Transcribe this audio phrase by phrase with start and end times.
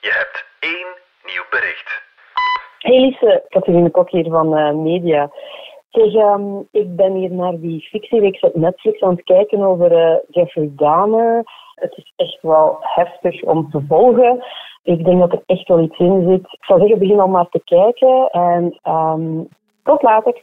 [0.00, 0.88] Je hebt één
[1.24, 2.02] nieuw bericht.
[2.78, 5.30] Hey Lise, Catharine Kok hier van eh, Media.
[5.90, 10.16] Zeg, ehm, ik ben hier naar die fictiereeks op Netflix aan het kijken over eh,
[10.28, 11.42] Jeffrey Dahmer.
[11.74, 14.44] Het is echt wel heftig om te volgen.
[14.82, 16.52] Ik denk dat er echt wel iets in zit.
[16.52, 18.28] Ik zou zeggen, begin al maar te kijken.
[18.30, 19.48] En um,
[19.82, 20.42] tot later.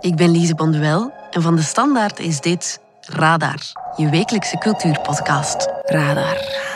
[0.00, 3.58] Ik ben Lise Bonduel en van de Standaard is dit Radar,
[3.96, 5.72] je wekelijkse cultuurpodcast.
[5.84, 6.67] Radar.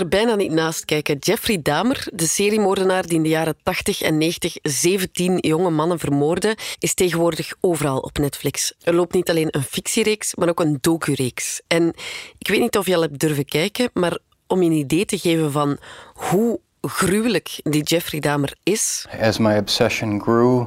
[0.00, 1.16] Er bijna niet naast kijken.
[1.18, 6.56] Jeffrey Dahmer, de seriemoordenaar die in de jaren 80 en 90 17 jonge mannen vermoordde,
[6.78, 8.74] is tegenwoordig overal op Netflix.
[8.82, 11.60] Er loopt niet alleen een fictiereeks, maar ook een docu-reeks.
[11.66, 11.94] En
[12.38, 15.18] ik weet niet of je al hebt durven kijken, maar om je een idee te
[15.18, 15.78] geven van
[16.14, 19.06] hoe gruwelijk die Jeffrey Dahmer is.
[19.20, 20.66] As my obsession grew,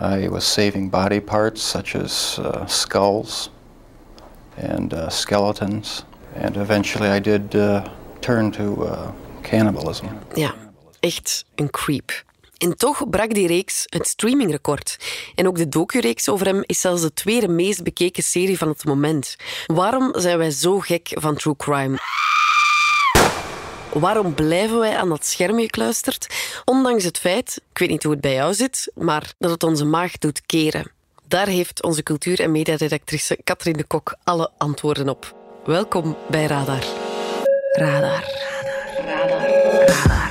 [0.00, 3.50] I was saving body parts such as uh, skulls
[4.72, 6.04] and uh, skeletons.
[6.42, 7.84] And eventually I did uh,
[8.20, 9.08] turn to uh,
[9.42, 10.06] cannibalism.
[10.34, 10.54] Ja,
[11.00, 12.24] echt een creep.
[12.58, 14.96] En toch brak die reeks het streamingrecord.
[15.34, 18.84] En ook de docu-reeks over hem is zelfs de tweede meest bekeken serie van het
[18.84, 19.36] moment.
[19.66, 21.98] Waarom zijn wij zo gek van true crime?
[23.92, 26.26] Waarom blijven wij aan dat scherm gekluisterd?
[26.64, 29.84] Ondanks het feit, ik weet niet hoe het bij jou zit, maar dat het onze
[29.84, 30.90] maag doet keren.
[31.28, 35.34] Daar heeft onze cultuur- en mediaredactrice Katrien de Kok alle antwoorden op.
[35.64, 36.84] Welkom bij Radar.
[37.72, 38.24] Radar.
[38.96, 39.28] Radar.
[39.28, 39.86] Radar.
[39.86, 40.29] Radar.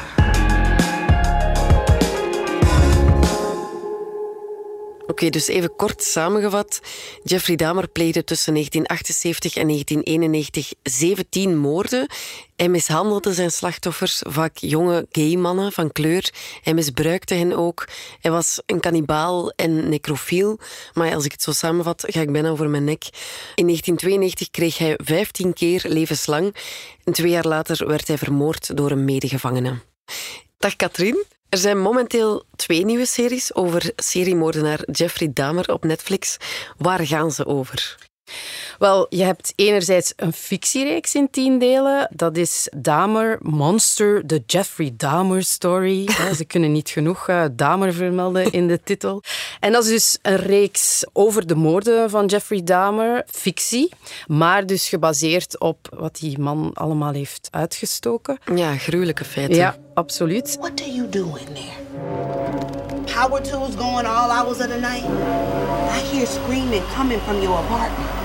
[5.09, 6.81] Oké, dus even kort samengevat.
[7.23, 12.07] Jeffrey Dahmer pleegde tussen 1978 en 1991 17 moorden.
[12.55, 16.33] Hij mishandelde zijn slachtoffers, vaak jonge gay mannen van kleur.
[16.61, 17.87] Hij misbruikte hen ook.
[18.19, 20.59] Hij was een kannibaal en necrofiel.
[20.93, 23.03] Maar als ik het zo samenvat, ga ik bijna over mijn nek.
[23.55, 26.55] In 1992 kreeg hij 15 keer levenslang.
[27.03, 29.77] En twee jaar later werd hij vermoord door een medegevangene.
[30.57, 31.25] Dag Katrien.
[31.49, 36.37] Er zijn momenteel twee nieuwe series over seriemoordenaar Jeffrey Dahmer op Netflix.
[36.77, 38.08] Waar gaan ze over?
[38.79, 42.07] Wel, je hebt enerzijds een fictiereeks in tien delen.
[42.11, 46.09] Dat is Dahmer Monster, de Jeffrey Dahmer story.
[46.37, 49.23] Ze kunnen niet genoeg uh, Dahmer vermelden in de titel.
[49.59, 53.23] En dat is dus een reeks over de moorden van Jeffrey Dahmer.
[53.27, 53.89] Fictie,
[54.27, 58.37] maar dus gebaseerd op wat die man allemaal heeft uitgestoken.
[58.55, 59.55] Ja, gruwelijke feiten.
[59.55, 60.57] Ja, absoluut.
[60.59, 61.79] What do you do in there?
[63.13, 65.03] Power tools going all hours of the night?
[65.89, 68.18] I hear screaming coming from your apartment.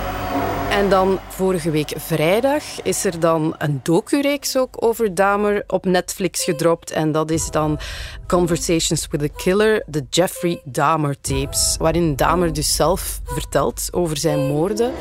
[0.74, 6.44] En dan vorige week vrijdag is er dan een docureeks ook over Dahmer op Netflix
[6.44, 6.90] gedropt.
[6.90, 7.78] En dat is dan
[8.26, 11.76] Conversations with a Killer, de Jeffrey Dahmer tapes.
[11.78, 14.92] Waarin Dahmer dus zelf vertelt over zijn moorden.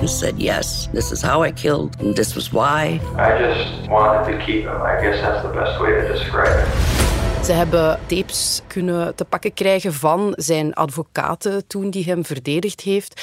[0.00, 3.00] He said, yes, this is how I killed, and this was why.
[3.16, 4.80] I just wanted to keep him.
[4.82, 7.07] I guess that's the best way to describe it.
[7.44, 13.22] Ze hebben tapes kunnen te pakken krijgen van zijn advocaten toen die hem verdedigd heeft,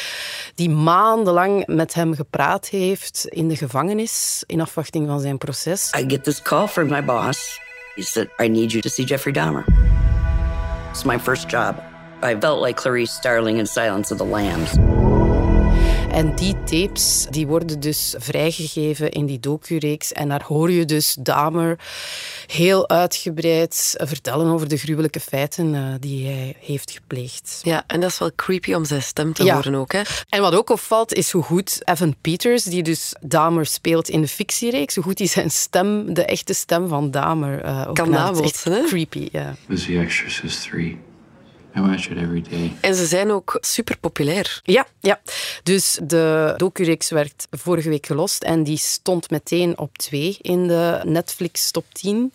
[0.55, 5.91] die maandenlang met hem gepraat heeft in de gevangenis in afwachting van zijn proces.
[5.99, 7.59] I get this call from my boss.
[7.95, 9.65] He said, I need you to see Jeffrey Dahmer.
[10.91, 11.75] It's my first job.
[12.23, 14.94] I felt like Clarice Starling in Silence of the Lambs.
[16.11, 20.11] En die tapes die worden dus vrijgegeven in die docureeks.
[20.11, 21.79] En daar hoor je dus Dahmer
[22.47, 27.59] heel uitgebreid vertellen over de gruwelijke feiten uh, die hij heeft gepleegd.
[27.63, 29.53] Ja, en dat is wel creepy om zijn stem te ja.
[29.53, 29.91] horen ook.
[29.91, 30.01] Hè?
[30.29, 34.27] En wat ook opvalt is hoe goed Evan Peters, die dus Dahmer speelt in de
[34.27, 38.85] fictiereeks, hoe goed hij zijn stem, de echte stem van Dahmer, uh, ook kan nabootsen.
[38.85, 39.55] Creepy, ja.
[39.67, 40.97] Was The Exorcist 3.
[41.77, 42.73] I watch it every day.
[42.81, 44.59] En ze zijn ook super populair.
[44.63, 45.21] Ja, ja.
[45.63, 51.01] Dus de docureeks werd vorige week gelost en die stond meteen op twee in de
[51.03, 52.31] Netflix top 10.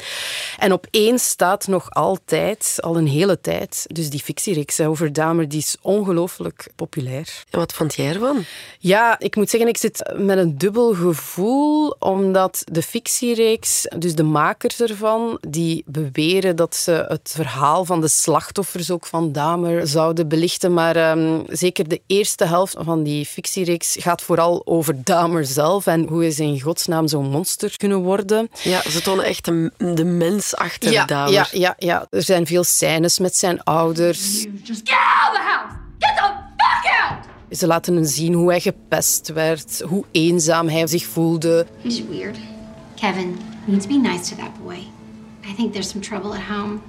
[0.58, 5.48] En op één staat nog altijd, al een hele tijd, dus die fictiereeks over Dahmer,
[5.48, 7.44] die is ongelooflijk populair.
[7.50, 8.44] En wat vond jij ervan?
[8.78, 14.22] Ja, ik moet zeggen, ik zit met een dubbel gevoel, omdat de fictiereeks, dus de
[14.22, 20.28] makers ervan, die beweren dat ze het verhaal van de slachtoffers ook van Dahmer zouden
[20.28, 20.74] belichten.
[20.74, 26.06] Maar um, zeker de eerste helft van die fictiereeks gaat vooral over Dahmer zelf en
[26.08, 28.48] hoe is in godsnaam zo'n monster kunnen worden.
[28.62, 31.32] Ja, ze tonen echt de, de mens achter ja, Dahmer.
[31.32, 34.46] Ja, ja, ja, er zijn veel scènes met zijn ouders.
[34.62, 35.74] Just get out of the house!
[35.98, 37.58] Get the fuck out!
[37.58, 41.66] Ze laten hem zien hoe hij gepest werd, hoe eenzaam hij zich voelde.
[41.82, 42.36] He's weird.
[42.94, 44.78] Kevin, you need to be nice to that boy.
[45.50, 46.80] I think there's some trouble at home.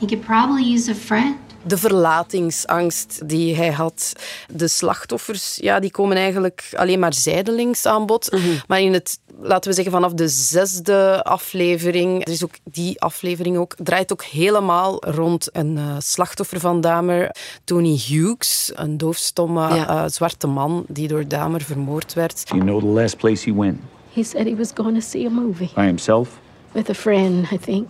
[0.00, 1.36] He could probably use a friend.
[1.62, 4.12] De verlatingsangst die hij had.
[4.52, 8.36] De slachtoffers ja, die komen eigenlijk alleen maar zijdelings aan bod.
[8.66, 13.56] Maar in het, laten we zeggen, vanaf de zesde aflevering, er is ook die aflevering
[13.56, 19.88] ook, draait ook helemaal rond een uh, slachtoffer van Dahmer, Tony Hughes, een doofstomme Ja.
[20.04, 22.48] uh, zwarte man die door Dahmer vermoord werd.
[22.48, 23.78] Do you know the last place he went?
[24.12, 26.28] He said he was going to see a movie By himself?
[26.72, 27.86] with a friend, I think.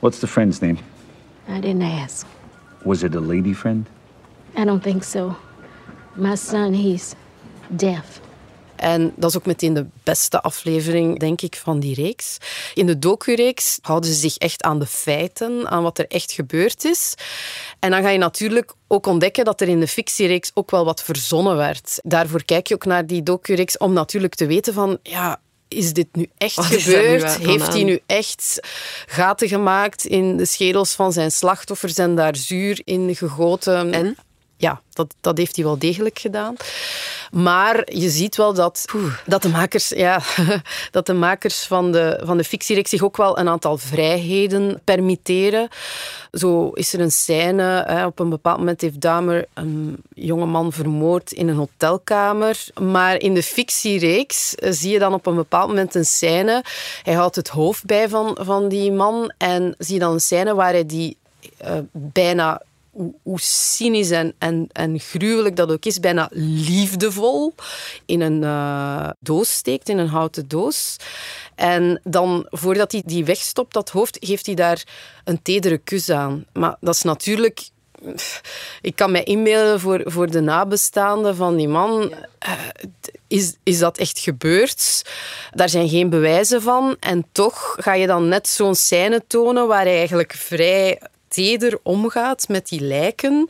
[0.00, 0.76] What's the friend's name?
[1.48, 2.26] I didn't ask.
[2.82, 3.86] Was it a lady friend?
[4.58, 5.34] I don't think so.
[6.14, 7.14] My son, he's
[7.68, 8.20] deaf.
[8.76, 12.38] En dat is ook meteen de beste aflevering, denk ik, van die reeks.
[12.74, 16.84] In de docu-reeks houden ze zich echt aan de feiten, aan wat er echt gebeurd
[16.84, 17.14] is.
[17.78, 21.02] En dan ga je natuurlijk ook ontdekken dat er in de fictiereeks ook wel wat
[21.02, 22.00] verzonnen werd.
[22.02, 24.98] Daarvoor kijk je ook naar die docu-reeks om natuurlijk te weten van...
[25.02, 27.36] Ja, is dit nu echt Wat nu gebeurd?
[27.36, 28.60] Heeft hij nu echt
[29.06, 33.92] gaten gemaakt in de schedels van zijn slachtoffers en daar zuur in gegoten?
[33.92, 34.16] En?
[34.56, 36.56] Ja, dat, dat heeft hij wel degelijk gedaan.
[37.30, 38.84] Maar je ziet wel dat,
[39.26, 40.20] dat de makers, ja,
[40.90, 45.68] dat de makers van de, van de fictiereeks zich ook wel een aantal vrijheden permitteren.
[46.32, 50.72] Zo is er een scène, hè, op een bepaald moment heeft Dahmer een jonge man
[50.72, 52.64] vermoord in een hotelkamer.
[52.80, 56.64] Maar in de fictiereeks eh, zie je dan op een bepaald moment een scène.
[57.02, 60.54] Hij houdt het hoofd bij van, van die man en zie je dan een scène
[60.54, 61.16] waar hij die
[61.56, 62.62] eh, bijna
[63.22, 64.34] hoe, cynisch en,
[64.72, 67.54] en, gruwelijk dat ook is, bijna liefdevol
[68.06, 70.96] in een eh, doos steekt, in een houten doos.
[71.54, 74.84] En dan, voordat hij die wegstopt, dat hoofd, geeft hij daar
[75.24, 76.44] een tedere kus aan.
[76.52, 77.68] Maar dat is natuurlijk...
[78.80, 82.14] Ik kan mij inbeelden voor, voor de nabestaanden van die man.
[82.38, 82.52] eh,
[83.26, 85.02] is, is dat echt gebeurd?
[85.50, 86.96] Daar zijn geen bewijzen van.
[87.00, 91.00] En toch ga je dan net zo'n scène tonen waar hij eigenlijk vrij
[91.36, 93.48] teder omgaat met die lijken.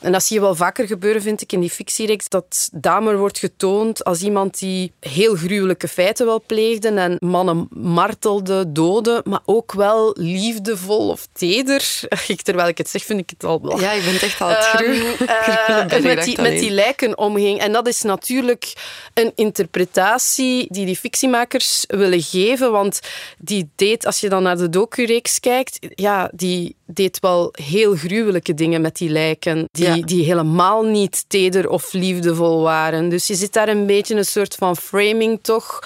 [0.00, 3.38] En dat zie je wel vaker gebeuren, vind ik, in die fictiereeks, dat Dahmer wordt
[3.38, 9.72] getoond als iemand die heel gruwelijke feiten wel pleegde en mannen martelde, doodde, maar ook
[9.72, 12.00] wel liefdevol of teder.
[12.26, 14.48] Ik, terwijl ik het zeg, vind ik het al wel Ja, je bent echt al
[14.48, 15.20] het Ehm, gruwelijk.
[15.20, 17.58] eh, met, die, met die lijken omging.
[17.60, 18.72] En dat is natuurlijk
[19.14, 22.72] een interpretatie die die fictiemakers willen geven.
[22.72, 23.00] Want
[23.38, 28.54] die deed, als je dan naar de docu-reeks kijkt, ja, die deed wel heel gruwelijke
[28.54, 29.68] dingen met die lijken.
[29.72, 29.96] Die, Ja.
[29.96, 33.08] die helemaal niet teder of liefdevol waren.
[33.08, 35.78] Dus je zit daar een beetje een soort van framing toch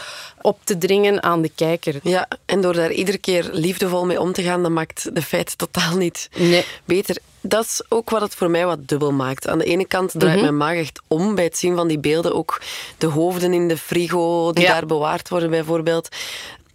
[0.43, 1.95] op te dringen aan de kijker.
[2.03, 5.57] Ja, en door daar iedere keer liefdevol mee om te gaan, dat maakt de feiten
[5.57, 6.65] totaal niet Nee.
[6.85, 7.17] beter.
[7.43, 9.49] Dat is ook wat het voor mij wat dubbel maakt.
[9.49, 10.43] Aan de ene kant draait Mhm.
[10.45, 12.35] mijn maag echt om bij het zien van die beelden.
[12.35, 12.61] Ook
[12.99, 14.73] de hoofden in de frigo die Ja.
[14.73, 16.09] daar bewaard worden, bijvoorbeeld.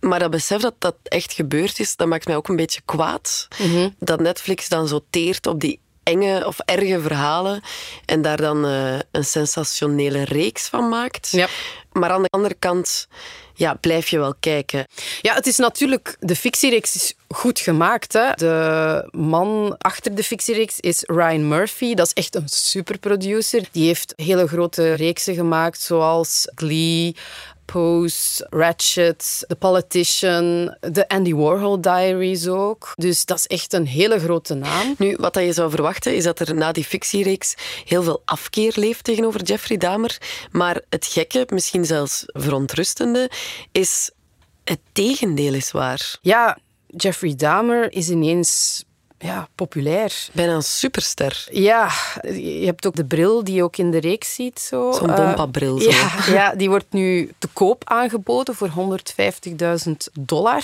[0.06, 3.48] Maar dat besef dat dat echt gebeurd is, dat maakt mij ook een beetje kwaad.
[3.58, 3.90] Mhm.
[4.00, 7.62] Dat Netflix dan zo teert op die enge of erge verhalen
[8.06, 11.30] en daar dan eh, een sensationele reeks van maakt.
[11.32, 11.48] Ja.
[11.92, 13.08] Maar aan de andere kant
[13.54, 14.88] ja, blijf je wel kijken.
[15.22, 16.16] Ja, het is natuurlijk...
[16.20, 18.14] De fictiereeks is goed gemaakt.
[18.14, 18.32] Hè.
[18.36, 21.94] De man achter de fictiereeks is Ryan Murphy.
[21.94, 23.68] Dat is echt een superproducer.
[23.72, 27.16] Die heeft hele grote reeksen gemaakt, zoals Glee...
[27.66, 32.94] Pose, Ratchet, The Politician, de Andy Warhol Diaries ook.
[32.96, 34.96] Dus dat is echt een hele grote naam.
[34.98, 39.04] Nu, wat je zou verwachten, is dat er na die fictiereeks heel veel afkeer leeft
[39.04, 40.18] tegenover Jeffrey Dahmer.
[40.52, 43.30] Maar het gekke, misschien zelfs verontrustende,
[43.72, 44.12] is
[44.64, 46.18] het tegendeel is waar.
[46.22, 48.84] Ja, Jeffrey Dahmer is ineens
[49.20, 50.28] ja, populair.
[50.32, 51.48] Bijna een superster.
[51.52, 51.90] Ja,
[52.22, 54.60] je hebt ook de bril die je ook in de reeks ziet.
[54.60, 54.92] Zo.
[54.92, 55.90] Zo'n Eh, Bompa-bril, zo.
[55.96, 60.64] Ja, ja, die wordt nu te koop aangeboden voor 150.000 dollar.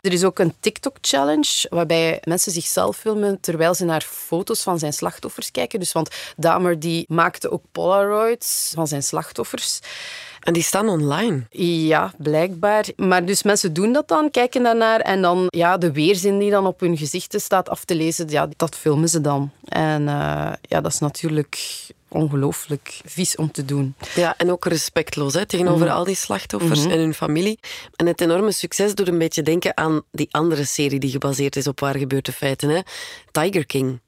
[0.00, 4.92] Er is ook een TikTok-challenge waarbij mensen zichzelf filmen terwijl ze naar foto's van zijn
[4.92, 5.78] slachtoffers kijken.
[5.78, 9.80] Dus, want Dahmer die maakte ook Polaroids van zijn slachtoffers.
[10.40, 11.42] En die staan online.
[11.50, 12.84] Ja, blijkbaar.
[12.96, 16.66] Maar dus mensen doen dat dan, kijken daarnaar en dan ja, de weerzin die dan
[16.66, 19.50] op hun gezichten staat af te lezen, ja, dat filmen ze dan.
[19.68, 21.58] En eh, ja, dat is natuurlijk
[22.08, 23.94] ongelooflijk vies om te doen.
[24.14, 25.94] Ja, en ook respectloos hè, tegenover Mhm.
[25.96, 26.90] al die slachtoffers Mhm.
[26.90, 27.58] en hun familie.
[27.96, 31.66] En het enorme succes doet een beetje denken aan die andere serie die gebaseerd is
[31.66, 32.68] op waar gebeurde feiten.
[32.68, 32.80] Hè?
[33.30, 34.00] Tiger King.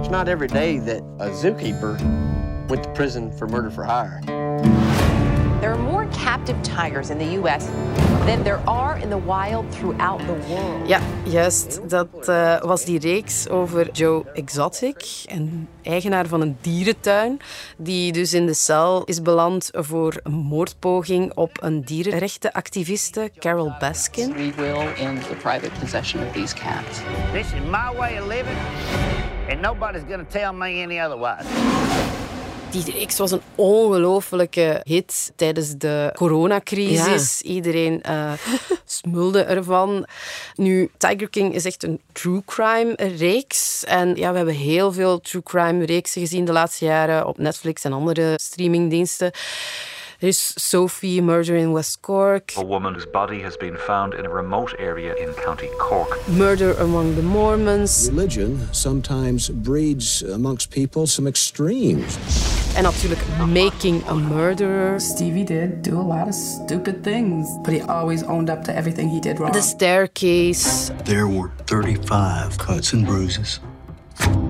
[0.00, 1.96] It's not every day that a zookeeper
[2.68, 4.79] went to prison for murder for hire.
[6.24, 7.66] Captive tigers in the U.S.
[8.26, 10.88] than there are in the wild throughout the world.
[10.88, 11.80] Ja, juist.
[11.88, 17.40] Dat uh, was die reeks over Joe Exotic, een eigenaar van een dierentuin,
[17.76, 24.32] die dus in de cel is beland voor een moordpoging op een dierenrechtenactiviste, Carol Baskin.
[24.32, 27.00] We will end the private possession of these cats.
[27.32, 28.58] This is my way of living,
[29.50, 31.46] and nobody's going to tell me any otherwise.
[32.70, 37.40] Die reeks was een ongelofelijke hit tijdens de coronacrisis.
[37.42, 37.50] Ja.
[37.50, 38.32] Iedereen uh,
[38.84, 40.06] smulde ervan.
[40.54, 43.84] Nu, Tiger King is echt een true crime reeks.
[43.84, 47.84] En ja, we hebben heel veel true crime reeksen gezien de laatste jaren op Netflix
[47.84, 49.32] en andere streamingdiensten.
[50.20, 52.52] Er is Sophie, Murder in West Cork.
[52.58, 56.28] A woman whose body has been found in a remote area in County Cork.
[56.28, 58.08] Murder Among the Mormons.
[58.10, 62.49] Religion sometimes breeds amongst people some extremes.
[62.74, 65.00] En natuurlijk Making a Murderer.
[65.00, 69.10] Stevie did do a lot of stupid things, but he always owned up to everything
[69.10, 69.52] he did wrong.
[69.52, 70.90] The Staircase.
[71.04, 73.60] There were 35 cuts and bruises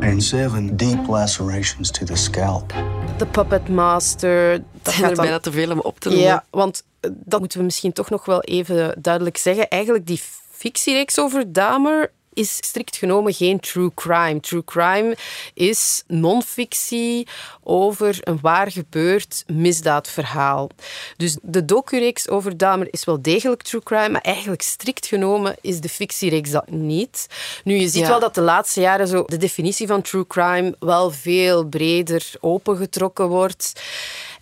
[0.01, 2.73] and seven deep lacerations to the scalp.
[3.17, 4.63] The Puppet Master.
[4.83, 5.25] Dat zijn er dan...
[5.25, 6.27] bijna te veel om op te noemen.
[6.27, 9.69] Ja, want dat moeten we misschien toch nog wel even duidelijk zeggen.
[9.69, 14.41] Eigenlijk die fictiereeks over Dahmer is strikt genomen geen true crime.
[14.41, 15.17] True crime
[15.55, 17.29] is non-fictie
[17.63, 20.71] over een waar gebeurd misdaadverhaal.
[21.17, 25.81] Dus de docureeks over Dahmer is wel degelijk true crime, maar eigenlijk strikt genomen is
[25.81, 27.27] de fictiereeks dat niet.
[27.65, 31.11] Nu, je ziet wel dat de laatste jaren zo de definitie van true crime wel
[31.11, 33.73] veel breder opengetrokken wordt.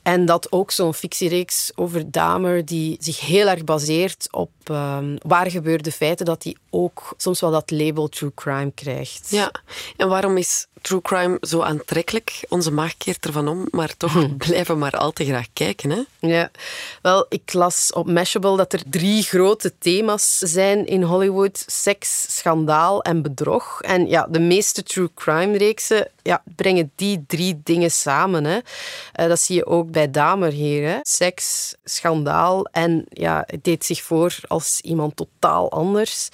[0.09, 5.51] En dat ook zo'n fictiereeks over Dahmer, die zich heel erg baseert op um, waar
[5.51, 9.31] gebeurde feiten, dat die ook soms wel dat label true crime krijgt.
[9.31, 9.53] Ja,
[9.97, 12.45] en waarom is true crime zo aantrekkelijk?
[12.49, 14.37] Onze maag keert ervan om, maar toch hm.
[14.47, 15.91] blijven maar al te graag kijken.
[15.91, 16.03] Hè?
[16.29, 16.51] Ja,
[17.03, 23.03] wel, ik las op Mashable dat er drie grote thema's zijn in Hollywood: seks, schandaal
[23.03, 23.81] en bedrog.
[23.81, 28.45] En ja, de meeste true crime reeksen ja, brengen die drie dingen samen.
[28.45, 28.57] Hè.
[28.57, 30.89] Uh, dat zie je ook bij Damer hier.
[30.89, 30.99] Hè.
[31.03, 36.29] Seks, schandaal en ja, het deed zich voor als iemand totaal anders.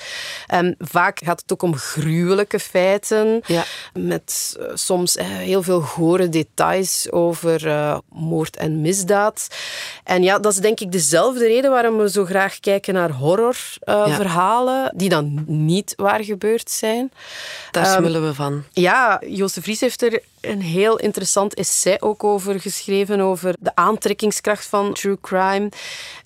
[0.54, 3.40] Um, vaak gaat het ook om gruwelijke feiten.
[3.46, 3.64] Ja.
[3.92, 9.48] Met uh, soms uh, heel veel gore details over uh, moord en misdaad.
[10.04, 14.82] En ja, dat is denk ik dezelfde reden waarom we zo graag kijken naar horrorverhalen,
[14.82, 14.92] ja.
[14.94, 17.12] die dan niet waar gebeurd zijn.
[17.70, 18.64] Daar um, smullen we van.
[18.72, 24.66] Ja, Joost Vries heeft er een heel interessant essay ook over geschreven, over de aantrekkingskracht
[24.66, 25.68] van true crime.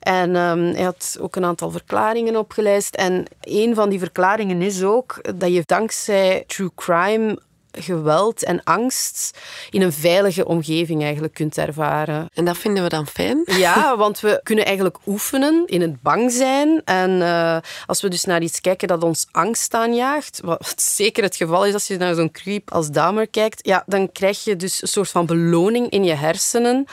[0.00, 2.94] En um, hij had ook een aantal verklaringen opgelijst.
[2.94, 7.38] En een van die verklaringen is ook dat je dankzij true crime
[7.82, 9.38] geweld en angst
[9.70, 12.28] in een veilige omgeving eigenlijk kunt ervaren.
[12.34, 13.42] En dat vinden we dan fijn?
[13.44, 16.82] Ja, want we kunnen eigenlijk oefenen in het bang zijn.
[16.84, 17.56] En uh,
[17.86, 21.74] als we dus naar iets kijken dat ons angst aanjaagt, wat zeker het geval is
[21.74, 25.08] als je naar zo'n creep als Dahmer kijkt, ja, dan krijg je dus een soort
[25.08, 26.86] van beloning in je hersenen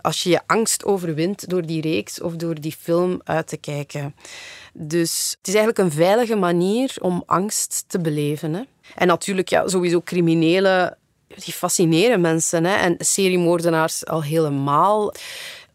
[0.00, 4.14] als je je angst overwint door die reeks of door die film uit te kijken.
[4.72, 8.54] Dus het is eigenlijk een veilige manier om angst te beleven.
[8.54, 8.62] Hè.
[8.94, 10.96] En natuurlijk, ja, sowieso criminelen,
[11.44, 12.64] die fascineren mensen.
[12.64, 12.76] Hè.
[12.76, 15.14] En seriemoordenaars al helemaal.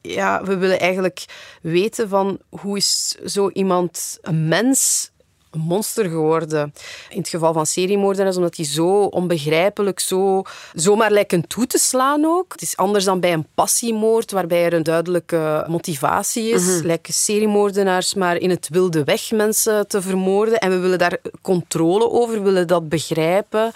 [0.01, 1.25] Ja, we willen eigenlijk
[1.61, 5.10] weten van hoe is zo iemand een mens
[5.51, 6.73] een monster geworden.
[7.09, 10.43] In het geval van seriemoordenaars, omdat die zo onbegrijpelijk, zo,
[10.73, 12.51] zomaar lijken toe te slaan ook.
[12.51, 16.63] Het is anders dan bij een passiemoord, waarbij er een duidelijke motivatie is.
[16.63, 16.85] Mm -hmm.
[16.85, 20.59] Lijken seriemoordenaars maar in het wilde weg mensen te vermoorden.
[20.59, 23.71] En we willen daar controle over, we willen dat begrijpen.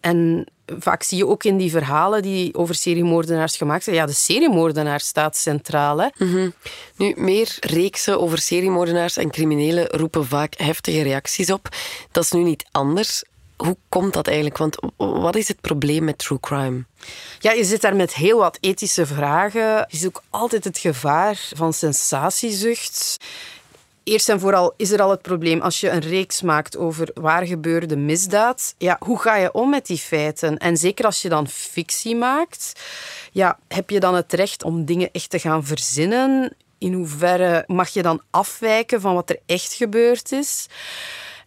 [0.00, 0.46] En
[0.78, 5.00] vaak zie je ook in die verhalen die over seriemoordenaars gemaakt zijn, ja, de seriemoordenaar
[5.00, 5.98] staat centraal.
[5.98, 6.08] Hè?
[6.16, 6.52] Mm -hmm.
[6.96, 11.68] Nu, meer reeksen over seriemoordenaars en criminelen roepen vaak heftige reacties op.
[12.10, 13.24] Dat is nu niet anders.
[13.56, 14.56] Hoe komt dat eigenlijk?
[14.56, 16.84] Want wat is het probleem met true crime?
[17.38, 19.86] Ja, je zit daar met heel wat ethische vragen.
[19.88, 23.16] Je ziet ook altijd het gevaar van sensatiezucht.
[24.08, 27.46] Eerst en vooral is er al het probleem als je een reeks maakt over waar
[27.46, 28.74] gebeurde misdaad.
[28.78, 30.58] Ja, hoe ga je om met die feiten?
[30.58, 32.72] En zeker als je dan fictie maakt,
[33.32, 36.56] ja, heb je dan het recht om dingen echt te gaan verzinnen?
[36.78, 40.66] In hoeverre mag je dan afwijken van wat er echt gebeurd is?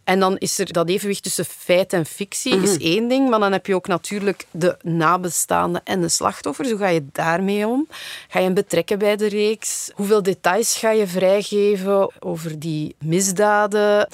[0.04, 2.68] En dan is er dat evenwicht tussen feit en fictie, mm -hmm.
[2.68, 2.86] is mhm.
[2.86, 3.30] één ding.
[3.30, 6.70] Maar dan heb je ook natuurlijk de nabestaanden en de slachtoffers.
[6.70, 7.88] Hoe ga je daarmee om?
[8.28, 9.92] Ga je hem betrekken bij de reeks?
[9.96, 14.08] Hoeveel details ga je vrijgeven over die misdaden?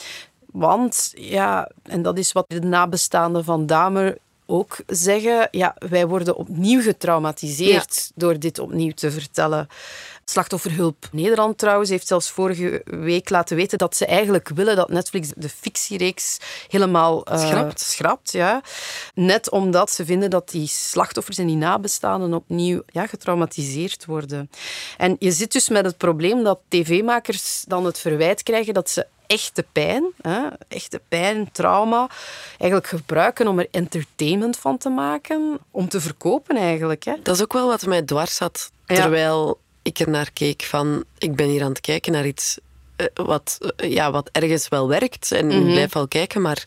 [0.52, 6.36] Want, ja, en dat is wat de nabestaanden van Damer ook zeggen, ja, wij worden
[6.36, 8.12] opnieuw getraumatiseerd ja.
[8.16, 9.68] door dit opnieuw te vertellen.
[10.30, 15.30] Slachtofferhulp Nederland trouwens heeft zelfs vorige week laten weten dat ze eigenlijk willen dat Netflix
[15.36, 17.80] de fictiereeks helemaal uh, schrapt.
[17.80, 18.62] schrapt ja.
[19.14, 24.50] Net omdat ze vinden dat die slachtoffers en die nabestaanden opnieuw ja, getraumatiseerd worden.
[24.98, 29.08] En je zit dus met het probleem dat tv-makers dan het verwijt krijgen dat ze
[29.28, 32.10] echte pijn, hè, echte pijn, trauma,
[32.50, 37.04] eigenlijk gebruiken om er entertainment van te maken, om te verkopen eigenlijk.
[37.04, 37.14] Hè.
[37.24, 41.36] Dat is ook wel wat mij dwars had, terwijl ik er naar keek van, ik
[41.36, 42.58] ben hier aan het kijken naar iets
[42.98, 45.72] uh, wat, uh, ja, wat ergens wel werkt en mm-hmm.
[45.72, 46.66] blijf wel kijken, maar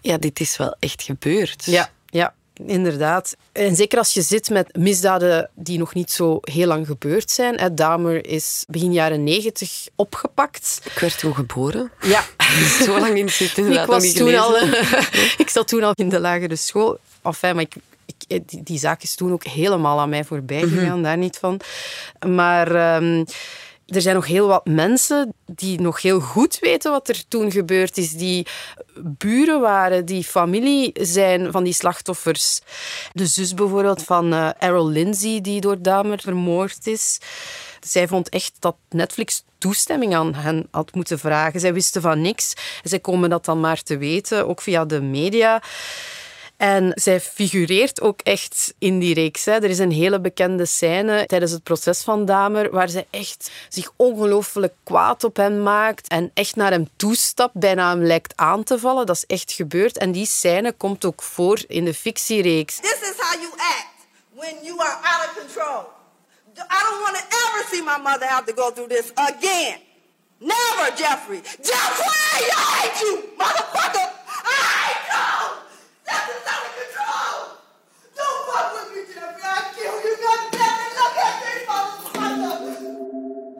[0.00, 1.64] ja, dit is wel echt gebeurd.
[1.64, 2.34] Ja, ja.
[2.66, 3.36] Inderdaad.
[3.52, 7.74] En zeker als je zit met misdaden die nog niet zo heel lang gebeurd zijn.
[7.74, 10.80] Damer is begin jaren negentig opgepakt.
[10.84, 11.90] Ik werd toen geboren.
[12.00, 12.24] Ja.
[12.86, 14.56] zo lang in zit inderdaad ik was niet toen al,
[15.44, 16.98] Ik zat toen al in de lagere school.
[17.22, 17.74] Enfin, maar ik,
[18.26, 21.02] die, die, zaak is toen ook helemaal aan mij voorbij gegaan, mm-hmm.
[21.02, 21.60] daar niet van.
[22.26, 22.96] Maar...
[23.02, 23.24] Um,
[23.94, 27.96] er zijn nog heel wat mensen die nog heel goed weten wat er toen gebeurd
[27.96, 28.46] is, die
[28.94, 32.60] buren waren, die familie zijn van die slachtoffers.
[33.12, 37.18] De zus bijvoorbeeld van uh, Errol Lindsay, die door Damer vermoord is.
[37.80, 41.60] Zij vond echt dat Netflix toestemming aan hen had moeten vragen.
[41.60, 42.52] Zij wisten van niks.
[42.82, 45.62] Zij komen dat dan maar te weten, ook via de media.
[46.62, 49.44] En zij figureert ook echt in die reeks.
[49.44, 49.52] Hè.
[49.52, 53.90] Er is een hele bekende scène tijdens het proces van Damer waar ze echt zich
[53.96, 58.78] ongelooflijk kwaad op hem maakt en echt naar hem toestapt, bijna hem lijkt aan te
[58.78, 59.06] vallen.
[59.06, 59.98] Dat is echt gebeurd.
[59.98, 62.76] En die scène komt ook voor in de fictiereeks.
[62.76, 63.86] This is how you act
[64.34, 65.84] when you are out of control.
[66.56, 69.78] I don't want to ever see my mother have to go through this again.
[70.38, 71.40] Never, Jeffrey.
[71.62, 74.21] Jeffrey, I hate you, motherfucker.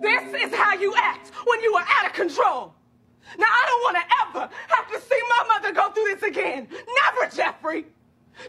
[0.02, 2.74] This is how you act when you are out of control!
[3.38, 6.68] Now, I don't want to ever have to see my mother go through this again!
[6.70, 7.86] Never, Jeffrey!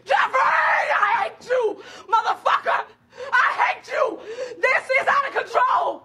[0.04, 0.40] Jeffrey!
[0.40, 1.82] I hate you!
[2.08, 2.84] Motherfucker!
[3.32, 4.18] I hate you!
[4.60, 6.02] This is out of control!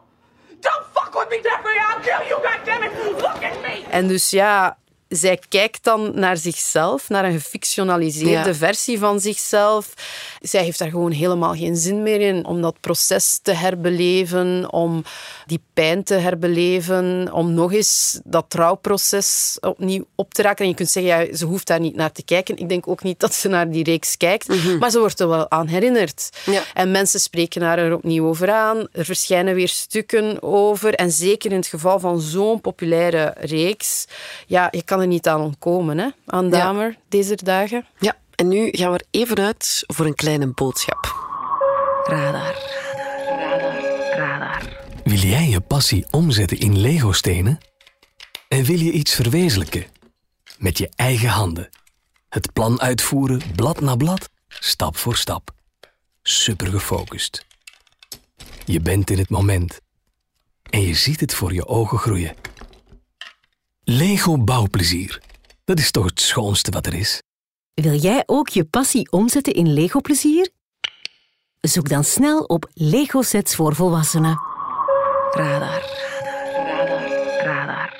[0.62, 1.76] Don't fuck with me, Jeffrey!
[1.80, 3.22] I'll kill you, goddammit!
[3.22, 3.86] Look at me!
[3.92, 4.78] En dus ja,
[5.10, 8.56] zij kijkt dan naar zichzelf, naar een gefictionaliseerde ja.
[8.56, 9.94] versie van zichzelf.
[10.42, 15.04] Zij heeft daar gewoon helemaal geen zin meer in om dat proces te herbeleven, om
[15.46, 20.64] die pijn te herbeleven, om nog eens dat trouwproces opnieuw op te raken.
[20.64, 22.58] En je kunt zeggen, ja, ze hoeft daar niet naar te kijken.
[22.58, 24.78] Ik denk ook niet dat ze naar die reeks kijkt, mm-hmm.
[24.78, 26.30] maar ze wordt er wel aan herinnerd.
[26.46, 26.62] Ja.
[26.74, 28.88] En mensen spreken haar er opnieuw over aan.
[28.92, 30.94] Er verschijnen weer stukken over.
[30.94, 34.06] En zeker in het geval van zo'n populaire reeks,
[34.48, 36.98] ja, je kan er niet aan ontkomen, hè, aan Damer ja.
[37.10, 37.86] deze dagen.
[38.00, 41.28] Ja, en nu gaan we er even uit voor een kleine boodschap.
[42.04, 42.56] Radar.
[43.36, 44.18] Radar.
[44.18, 44.78] Radar.
[45.04, 47.58] Wil jij je passie omzetten in Lego-stenen?
[48.48, 49.86] En wil je iets verwezenlijken?
[50.58, 51.70] Met je eigen handen.
[52.30, 55.52] Het plan uitvoeren, blad na blad, stap voor stap.
[56.22, 57.46] Super gefocust.
[58.66, 59.80] Je bent in het moment.
[60.70, 62.36] En je ziet het voor je ogen groeien.
[63.92, 65.22] Lego bouwplezier.
[65.66, 67.22] Dat is toch het schoonste wat er is.
[67.74, 70.50] Wil jij ook je passie omzetten in Lego plezier?
[71.62, 74.40] Zoek dan snel op Lego sets voor volwassenen.
[75.32, 75.84] Radar.
[76.64, 77.08] Radar.
[77.44, 77.98] Radar.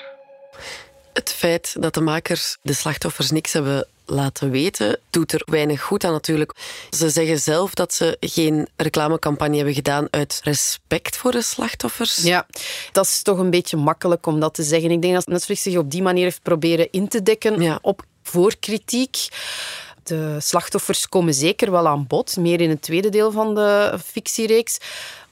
[1.12, 6.04] Het feit dat de makers de slachtoffers niks hebben laten weten, doet er weinig goed
[6.04, 6.54] aan natuurlijk.
[6.90, 12.16] Ze zeggen zelf dat ze geen reclamecampagne hebben gedaan uit respect voor de slachtoffers.
[12.16, 12.46] Ja,
[12.92, 14.90] dat is toch een beetje makkelijk om dat te zeggen.
[14.90, 17.78] Ik denk dat Netflix zich op die manier heeft proberen in te dekken ja.
[17.82, 19.28] op voorkritiek.
[20.02, 24.78] De slachtoffers komen zeker wel aan bod, meer in het tweede deel van de fictiereeks.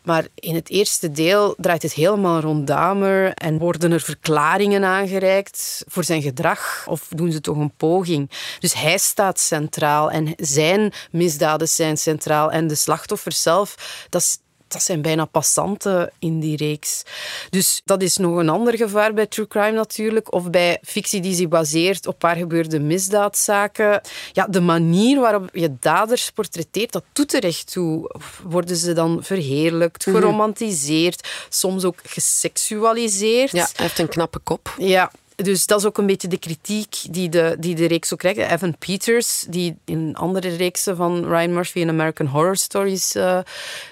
[0.03, 5.85] Maar in het eerste deel draait het helemaal rond Damer en worden er verklaringen aangereikt
[5.87, 8.31] voor zijn gedrag of doen ze toch een poging.
[8.59, 14.39] Dus hij staat centraal en zijn misdaden zijn centraal en de slachtoffers zelf, dat is
[14.69, 17.03] dat zijn bijna passanten in die reeks.
[17.51, 20.33] Dus dat is nog een ander gevaar bij true crime natuurlijk.
[20.33, 24.01] Of bij fictie die zich baseert op waar gebeurde misdaadzaken.
[24.33, 28.11] Ja, de manier waarop je daders portretteert, dat doet er echt toe.
[28.43, 33.51] Worden ze dan verheerlijkt, geromantiseerd, soms ook geseksualiseerd.
[33.51, 34.75] Ja, hij heeft een knappe kop.
[34.79, 35.11] Ja,
[35.43, 38.39] dus dat is ook een beetje de kritiek die de, die de reeks ook krijgt.
[38.39, 43.41] Evan Peters, die in andere reeksen van Ryan Murphy en American Horror Stories uh,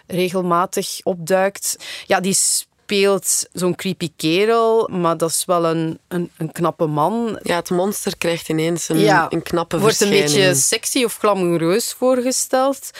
[0.07, 2.37] regelmatig opduikt, ja, die
[2.87, 7.38] speelt zo'n creepy kerel, maar dat is wel een, een, een knappe man.
[7.42, 10.49] Ja, het monster krijgt ineens een, Ja, een knappe wordt een verschijning.
[10.49, 12.90] beetje sexy of glamoureus voorgesteld.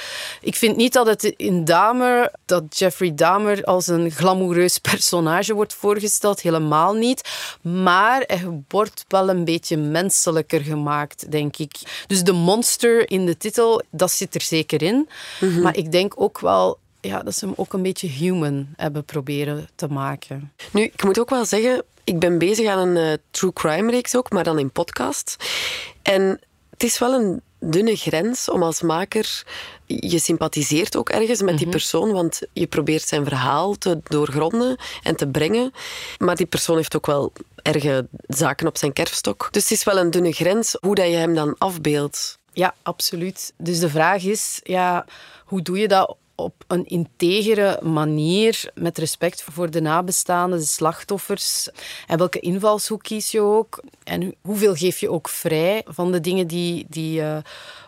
[0.40, 5.75] Ik vind niet dat het in Dahmer, dat Jeffrey Dahmer als een glamoureus personage wordt
[5.75, 6.40] voorgesteld.
[6.40, 7.29] Helemaal niet.
[7.61, 11.77] Maar hij wordt wel een beetje menselijker gemaakt, denk ik.
[12.07, 15.09] Dus de monster in de titel, dat zit er zeker in.
[15.40, 15.61] Mhm.
[15.61, 19.69] Maar ik denk ook wel ja, dat ze hem ook een beetje human hebben proberen
[19.75, 20.53] te maken.
[20.73, 24.16] Nu, ik moet ook wel zeggen, ik ben bezig aan een eh, true crime reeks
[24.16, 25.37] ook, maar dan in podcast.
[26.03, 26.40] En
[26.71, 29.45] het is wel een dunne grens om als maker...
[29.87, 35.16] Je sympathiseert ook ergens met die persoon, want je probeert zijn verhaal te doorgronden en
[35.16, 35.73] te brengen.
[36.19, 39.49] Maar die persoon heeft ook wel erge zaken op zijn kerfstok.
[39.51, 42.38] Dus het is wel een dunne grens hoe dat je hem dan afbeeldt.
[42.53, 43.53] Ja, absoluut.
[43.57, 45.07] Dus de vraag is, ja,
[45.45, 51.68] hoe doe je dat op een integere manier, met respect voor de nabestaanden, de slachtoffers?
[52.07, 53.83] En welke invalshoek kies je ook?
[54.05, 56.87] En hoeveel geef je ook vrij van de dingen die...
[56.88, 57.38] die eh,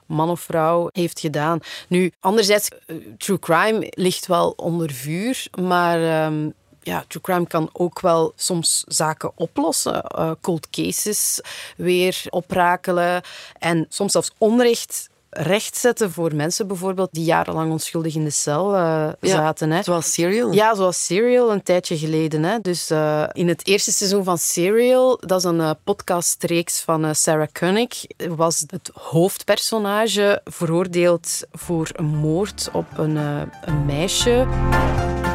[0.09, 1.61] man of vrouw heeft gedaan.
[1.89, 6.51] Nu, anderzijds, eh, true crime ligt wel onder vuur, maar ehm,
[6.83, 10.03] ja, true crime kan ook wel soms zaken oplossen.
[10.03, 11.41] Eh, cold cases
[11.77, 13.23] weer oprakelen
[13.59, 15.09] en soms zelfs onrecht
[15.39, 19.71] rechtzetten voor mensen bijvoorbeeld die jarenlang onschuldig in de cel eh, zaten.
[19.71, 19.83] Hè.
[19.83, 20.53] Zoals Serial.
[20.53, 22.43] Ja, zoals Serial een tijdje geleden.
[22.43, 22.61] Hè.
[22.61, 27.13] Dus eh, in het eerste seizoen van Serial, dat is een eh, podcastreeks van eh,
[27.13, 28.05] Sarah Koenig,
[28.37, 34.47] was het hoofdpersonage veroordeeld voor een moord op een, eh, een meisje.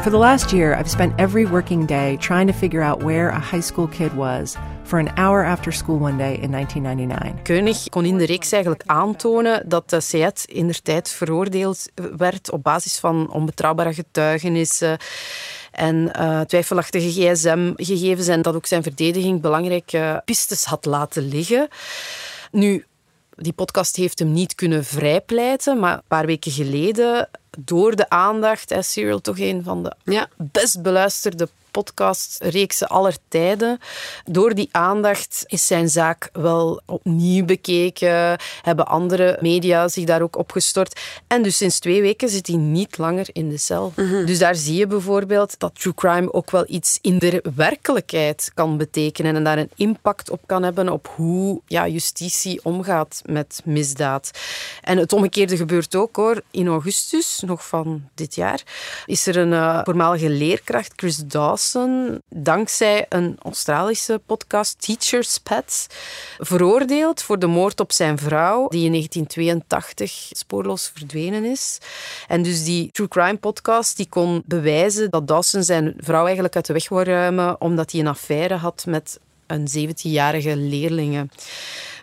[0.02, 3.40] For the last year, I've spent every working day trying to figure out where a
[3.40, 7.42] high school kid was for an hour after school one day in 1999.
[7.42, 12.50] Koenig kon in de reeks eigenlijk aantonen dat de Seat in der tijd veroordeeld werd
[12.50, 14.98] op basis van onbetrouwbare getuigenissen
[15.72, 21.68] en eh, twijfelachtige gsm-gegevens en dat ook zijn verdediging belangrijke pistes had laten liggen.
[22.50, 22.84] Nu,
[23.36, 28.70] die podcast heeft hem niet kunnen vrijpleiten, maar een paar weken geleden, door de aandacht,
[28.70, 30.28] is Serial toch een van de Ja.
[30.36, 33.78] best beluisterde podcastreeksen aller tijden.
[34.24, 40.36] Door die aandacht is zijn zaak wel opnieuw bekeken, hebben andere media zich daar ook
[40.36, 41.00] opgestort.
[41.26, 43.92] En dus sinds twee weken zit hij niet langer in de cel.
[44.26, 48.76] Dus daar zie je bijvoorbeeld dat true crime ook wel iets in de werkelijkheid kan
[48.76, 54.30] betekenen en daar een impact op kan hebben op hoe ja, justitie omgaat met misdaad.
[54.82, 56.42] En het omgekeerde gebeurt ook hoor.
[56.50, 58.62] In augustus, nog van dit jaar,
[59.06, 61.63] is er een eh, voormalige leerkracht, Chris Dawson,
[62.28, 65.86] dankzij een Australische podcast, Teacher's Pets,
[66.38, 71.78] veroordeeld voor de moord op zijn vrouw, die in 1982 spoorloos verdwenen is.
[72.28, 76.66] En dus die True Crime podcast die kon bewijzen dat Dawson zijn vrouw eigenlijk uit
[76.66, 81.28] de weg wou ruimen omdat hij een affaire had met een 17-jarige leerlinge.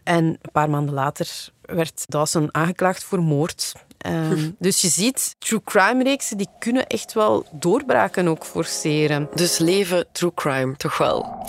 [0.04, 3.74] En een paar maanden later werd Dawson aangeklaagd voor moord.
[4.02, 9.30] Ehm, dus je ziet, true crime reeksen die kunnen echt wel doorbraken ook forceren.
[9.36, 11.46] Dus leven true crime, toch wel?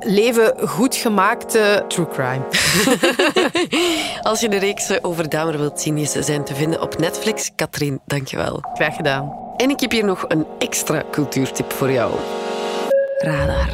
[0.00, 2.44] Leven goed gemaakte true crime.
[4.30, 7.50] Als je de reeks over Dahmer wilt zien, ze zijn te vinden op Netflix.
[7.54, 8.64] Katrien, dankjewel.
[8.74, 9.52] Graag gedaan.
[9.56, 12.12] En ik heb hier nog een extra cultuurtip voor jou.
[13.18, 13.66] Radar.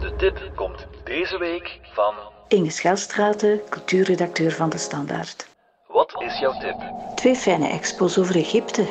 [0.00, 2.14] De tip komt deze week van...
[2.48, 5.47] Inge Schelstraten, cultuurredacteur van De Standaard.
[5.92, 6.92] Wat is jouw tip?
[7.14, 8.86] Twee fijne expos over Egypte.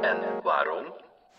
[0.00, 0.84] En waarom?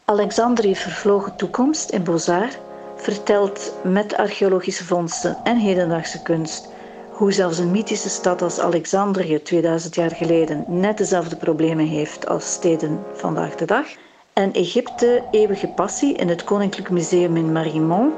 [0.06, 2.58] Alexandrië Vervlogen Toekomst in Beaux-Arts
[2.96, 6.70] vertelt met archeologische vondsten en hedendaagse kunst
[7.12, 12.52] hoe zelfs een mythische stad als Alexandrië 2000 jaar geleden net dezelfde problemen heeft als
[12.52, 13.86] steden vandaag de dag.
[14.34, 18.14] En Egypte Eeuwige Passie in het Koninklijk Museum in Mariemont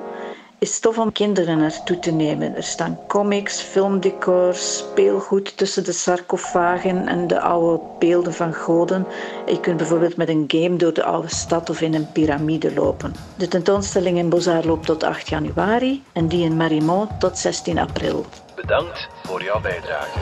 [0.62, 2.56] is stof om kinderen naartoe te nemen.
[2.56, 9.08] Er staan comics, filmdecors, speelgoed tussen de sarcofagen en de oude beelden van goden.
[9.46, 13.16] Je kunt bijvoorbeeld met een game door de oude stad of in een piramide lopen.
[13.38, 18.26] De tentoonstelling in Beaux-Arts loopt tot 8 januari en die in Mariemont tot 16 april.
[18.56, 20.20] Bedankt voor jouw bijdrage.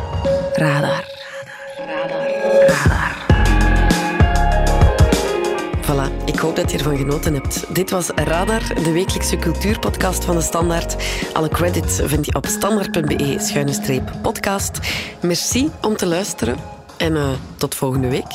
[0.54, 1.18] Radar.
[5.90, 7.76] Voilà, ik hoop dat je ervan genoten hebt.
[7.76, 10.96] Dit was Radar, de wekelijkse cultuurpodcast van de Standaard.
[11.34, 14.80] Alle credits vind je op standaard.be-podcast.
[15.22, 16.58] Merci om te luisteren
[16.98, 18.32] en eh, tot volgende week.